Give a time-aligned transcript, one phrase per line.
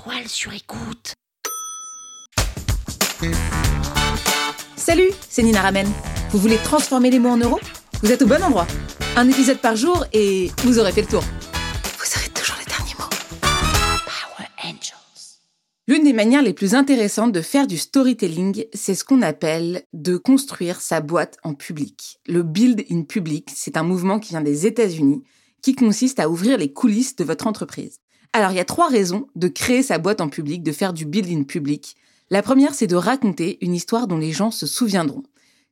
[0.00, 1.14] étoiles sur écoute.
[4.76, 5.86] Salut, c'est Nina Ramen.
[6.30, 7.60] Vous voulez transformer les mots en euros?
[8.02, 8.66] Vous êtes au bon endroit.
[9.16, 11.22] Un épisode par jour et vous aurez fait le tour.
[11.22, 13.08] Vous aurez toujours les derniers mots.
[13.40, 15.38] Power Angels.
[15.86, 20.16] L'une des manières les plus intéressantes de faire du storytelling, c'est ce qu'on appelle de
[20.16, 22.20] construire sa boîte en public.
[22.26, 25.22] Le build in public, c'est un mouvement qui vient des États-Unis
[25.62, 27.98] qui consiste à ouvrir les coulisses de votre entreprise.
[28.32, 31.04] Alors, il y a trois raisons de créer sa boîte en public, de faire du
[31.04, 31.96] build in public.
[32.30, 35.24] La première, c'est de raconter une histoire dont les gens se souviendront.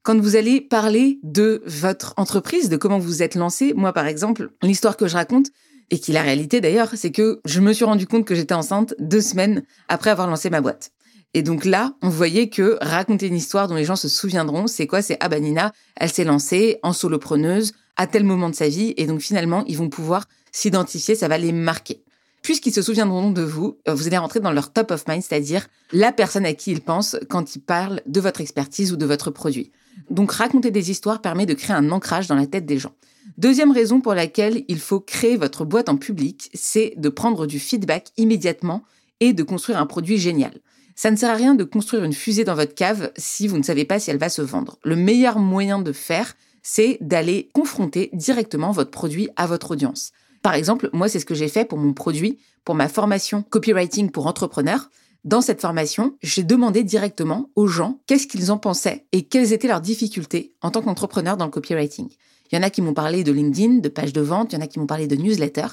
[0.02, 4.50] Quand vous allez parler de votre entreprise, de comment vous êtes lancé, moi par exemple,
[4.62, 5.50] l'histoire que je raconte,
[5.90, 8.54] et qui est la réalité d'ailleurs, c'est que je me suis rendu compte que j'étais
[8.54, 10.90] enceinte deux semaines après avoir lancé ma boîte.
[11.34, 14.86] Et donc là, on voyait que raconter une histoire dont les gens se souviendront, c'est
[14.86, 15.00] quoi?
[15.00, 18.94] C'est ah bah Nina, elle s'est lancée en solopreneuse à tel moment de sa vie,
[18.96, 22.02] et donc finalement, ils vont pouvoir s'identifier, ça va les marquer.
[22.48, 25.66] Puisqu'ils se souviendront de vous, euh, vous allez rentrer dans leur top of mind, c'est-à-dire
[25.92, 29.30] la personne à qui ils pensent quand ils parlent de votre expertise ou de votre
[29.30, 29.70] produit.
[30.08, 32.94] Donc raconter des histoires permet de créer un ancrage dans la tête des gens.
[33.36, 37.58] Deuxième raison pour laquelle il faut créer votre boîte en public, c'est de prendre du
[37.58, 38.82] feedback immédiatement
[39.20, 40.52] et de construire un produit génial.
[40.96, 43.62] Ça ne sert à rien de construire une fusée dans votre cave si vous ne
[43.62, 44.78] savez pas si elle va se vendre.
[44.84, 50.12] Le meilleur moyen de faire, c'est d'aller confronter directement votre produit à votre audience.
[50.42, 54.10] Par exemple, moi, c'est ce que j'ai fait pour mon produit, pour ma formation copywriting
[54.10, 54.90] pour entrepreneurs.
[55.24, 59.68] Dans cette formation, j'ai demandé directement aux gens qu'est-ce qu'ils en pensaient et quelles étaient
[59.68, 62.08] leurs difficultés en tant qu'entrepreneur dans le copywriting.
[62.50, 64.58] Il y en a qui m'ont parlé de LinkedIn, de pages de vente, il y
[64.58, 65.66] en a qui m'ont parlé de newsletter.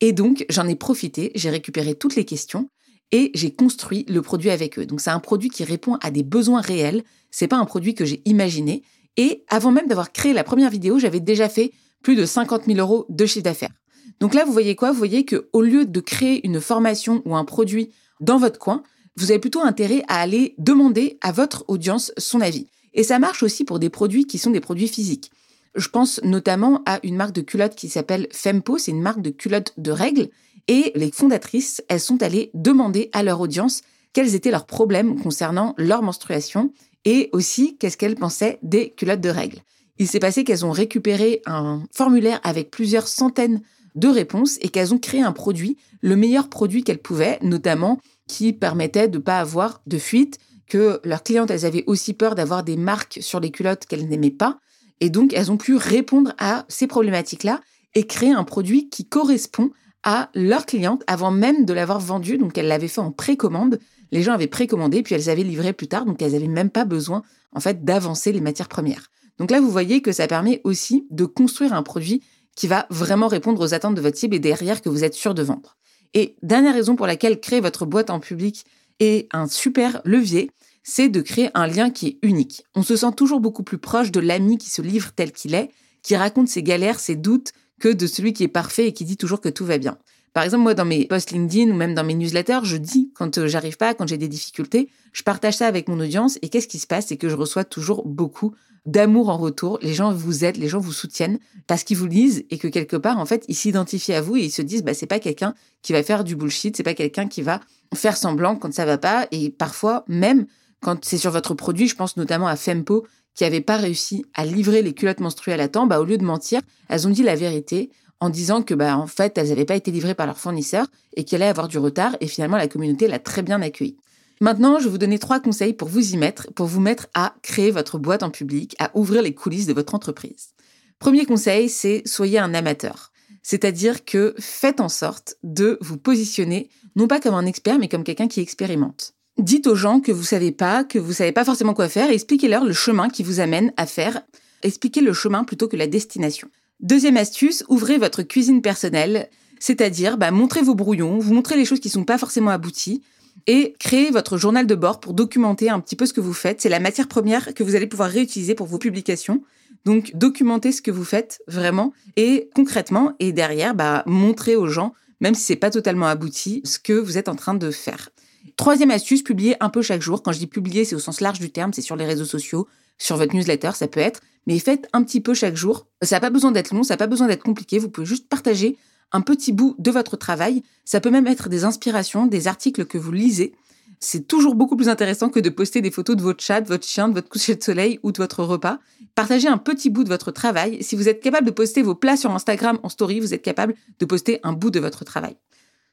[0.00, 2.70] Et donc, j'en ai profité, j'ai récupéré toutes les questions
[3.10, 4.86] et j'ai construit le produit avec eux.
[4.86, 7.02] Donc, c'est un produit qui répond à des besoins réels.
[7.30, 8.82] C'est pas un produit que j'ai imaginé.
[9.16, 12.78] Et avant même d'avoir créé la première vidéo, j'avais déjà fait plus de 50 000
[12.78, 13.72] euros de chiffre d'affaires.
[14.20, 14.92] Donc là, vous voyez quoi?
[14.92, 18.82] Vous voyez que au lieu de créer une formation ou un produit dans votre coin,
[19.16, 22.66] vous avez plutôt intérêt à aller demander à votre audience son avis.
[22.94, 25.30] Et ça marche aussi pour des produits qui sont des produits physiques.
[25.74, 29.30] Je pense notamment à une marque de culottes qui s'appelle Fempo, c'est une marque de
[29.30, 30.28] culottes de règles.
[30.68, 35.74] Et les fondatrices, elles sont allées demander à leur audience quels étaient leurs problèmes concernant
[35.78, 36.72] leur menstruation
[37.04, 39.62] et aussi qu'est-ce qu'elles pensaient des culottes de règles.
[39.98, 43.60] Il s'est passé qu'elles ont récupéré un formulaire avec plusieurs centaines
[43.94, 48.52] de réponses et qu'elles ont créé un produit, le meilleur produit qu'elles pouvaient, notamment qui
[48.52, 52.62] permettait de ne pas avoir de fuite, que leurs clientes, elles avaient aussi peur d'avoir
[52.62, 54.58] des marques sur les culottes qu'elles n'aimaient pas.
[55.00, 57.60] Et donc, elles ont pu répondre à ces problématiques-là
[57.94, 59.70] et créer un produit qui correspond
[60.04, 62.38] à leurs clientes avant même de l'avoir vendu.
[62.38, 63.80] Donc, elles l'avaient fait en précommande.
[64.12, 66.04] Les gens avaient précommandé, puis elles avaient livré plus tard.
[66.04, 67.22] Donc, elles n'avaient même pas besoin,
[67.52, 69.10] en fait, d'avancer les matières premières.
[69.40, 72.22] Donc là, vous voyez que ça permet aussi de construire un produit
[72.56, 75.34] qui va vraiment répondre aux attentes de votre cible et derrière que vous êtes sûr
[75.34, 75.76] de vendre.
[76.14, 78.64] Et dernière raison pour laquelle créer votre boîte en public
[78.98, 80.50] est un super levier,
[80.82, 82.64] c'est de créer un lien qui est unique.
[82.74, 85.70] On se sent toujours beaucoup plus proche de l'ami qui se livre tel qu'il est,
[86.02, 89.16] qui raconte ses galères, ses doutes, que de celui qui est parfait et qui dit
[89.16, 89.98] toujours que tout va bien.
[90.32, 93.38] Par exemple, moi, dans mes posts LinkedIn ou même dans mes newsletters, je dis quand
[93.38, 96.68] euh, j'arrive pas, quand j'ai des difficultés, je partage ça avec mon audience et qu'est-ce
[96.68, 97.06] qui se passe?
[97.08, 98.54] C'est que je reçois toujours beaucoup
[98.86, 99.78] d'amour en retour.
[99.82, 102.96] Les gens vous aident, les gens vous soutiennent parce qu'ils vous lisent et que quelque
[102.96, 105.54] part, en fait, ils s'identifient à vous et ils se disent, bah, c'est pas quelqu'un
[105.82, 107.60] qui va faire du bullshit, c'est pas quelqu'un qui va
[107.94, 109.26] faire semblant quand ça va pas.
[109.32, 110.46] Et parfois, même
[110.80, 114.44] quand c'est sur votre produit, je pense notamment à Fempo qui avait pas réussi à
[114.44, 117.36] livrer les culottes menstruelles à temps, bah, au lieu de mentir, elles ont dit la
[117.36, 117.90] vérité
[118.20, 120.86] en disant que, bah, en fait, elles n'avaient pas été livrées par leur fournisseur
[121.16, 123.96] et qu'elle allait avoir du retard et finalement, la communauté l'a très bien accueilli.
[124.42, 127.34] Maintenant, je vais vous donner trois conseils pour vous y mettre, pour vous mettre à
[127.42, 130.50] créer votre boîte en public, à ouvrir les coulisses de votre entreprise.
[130.98, 133.12] Premier conseil, c'est soyez un amateur.
[133.42, 138.04] C'est-à-dire que faites en sorte de vous positionner non pas comme un expert, mais comme
[138.04, 139.14] quelqu'un qui expérimente.
[139.38, 142.14] Dites aux gens que vous savez pas, que vous savez pas forcément quoi faire, et
[142.14, 144.22] expliquez-leur le chemin qui vous amène à faire.
[144.62, 146.48] Expliquez le chemin plutôt que la destination.
[146.82, 151.80] Deuxième astuce, ouvrez votre cuisine personnelle, c'est-à-dire bah, montrez vos brouillons, vous montrez les choses
[151.80, 153.02] qui sont pas forcément abouties,
[153.46, 156.60] et créez votre journal de bord pour documenter un petit peu ce que vous faites.
[156.60, 159.42] C'est la matière première que vous allez pouvoir réutiliser pour vos publications.
[159.84, 164.94] Donc, documentez ce que vous faites vraiment et concrètement, et derrière, bah, montrez aux gens,
[165.20, 168.10] même si c'est pas totalement abouti, ce que vous êtes en train de faire.
[168.56, 170.22] Troisième astuce, publiez un peu chaque jour.
[170.22, 172.66] Quand je dis publier, c'est au sens large du terme, c'est sur les réseaux sociaux,
[173.00, 175.88] sur votre newsletter, ça peut être, mais faites un petit peu chaque jour.
[176.02, 178.28] Ça n'a pas besoin d'être long, ça n'a pas besoin d'être compliqué, vous pouvez juste
[178.28, 178.78] partager
[179.10, 180.62] un petit bout de votre travail.
[180.84, 183.54] Ça peut même être des inspirations, des articles que vous lisez.
[183.98, 186.86] C'est toujours beaucoup plus intéressant que de poster des photos de votre chat, de votre
[186.86, 188.78] chien, de votre coucher de soleil ou de votre repas.
[189.14, 190.82] Partagez un petit bout de votre travail.
[190.82, 193.74] Si vous êtes capable de poster vos plats sur Instagram en story, vous êtes capable
[193.98, 195.36] de poster un bout de votre travail.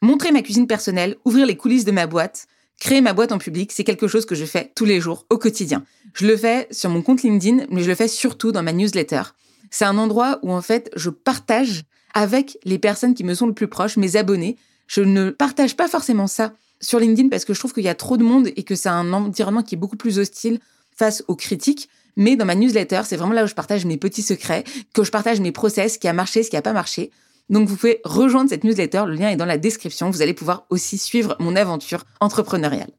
[0.01, 2.47] Montrer ma cuisine personnelle, ouvrir les coulisses de ma boîte,
[2.79, 5.37] créer ma boîte en public, c'est quelque chose que je fais tous les jours, au
[5.37, 5.83] quotidien.
[6.13, 9.21] Je le fais sur mon compte LinkedIn, mais je le fais surtout dans ma newsletter.
[9.69, 11.83] C'est un endroit où en fait je partage
[12.13, 14.57] avec les personnes qui me sont le plus proches, mes abonnés.
[14.87, 17.95] Je ne partage pas forcément ça sur LinkedIn parce que je trouve qu'il y a
[17.95, 20.59] trop de monde et que c'est un environnement qui est beaucoup plus hostile
[20.95, 21.89] face aux critiques.
[22.15, 24.63] Mais dans ma newsletter, c'est vraiment là où je partage mes petits secrets,
[24.93, 27.11] que je partage mes process, ce qui a marché, ce qui n'a pas marché.
[27.49, 30.09] Donc vous pouvez rejoindre cette newsletter, le lien est dans la description.
[30.09, 32.91] Vous allez pouvoir aussi suivre mon aventure entrepreneuriale.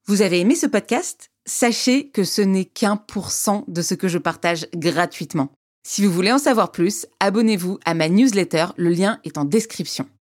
[0.07, 1.29] Vous avez aimé ce podcast?
[1.47, 5.51] Sachez que ce n'est qu'un pour cent de ce que je partage gratuitement.
[5.85, 10.09] Si vous voulez en savoir plus, abonnez-vous à ma newsletter, le lien est en description.